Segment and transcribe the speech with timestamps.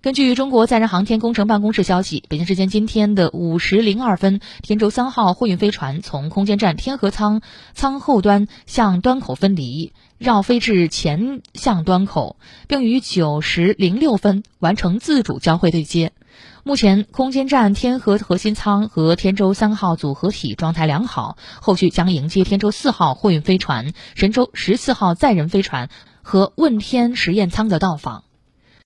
[0.00, 7.42] 根据中国载人航天工程办公室消息北京时间今天的五时零二分天舟三号货运飞船从空间站天河舱
[7.74, 12.36] 舱后端向端口分离绕飞至前向端口
[12.68, 16.12] 并于九时零六分完成自主交会对接
[16.62, 25.88] 目前空间站天河核心舱和天舟三号组合体状态良好后续将迎接天舟四号货运飞船神舟十四号载人飞船
[26.22, 28.27] 和问天实验舱的到访。